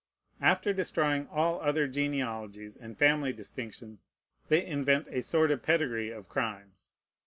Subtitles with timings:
[0.41, 4.07] After destroying all other genealogies and family distinctions,
[4.47, 6.95] they invent a sort of pedigree of crimes.